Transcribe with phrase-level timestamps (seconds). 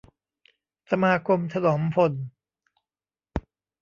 [0.91, 2.13] สมาคมถนอมพล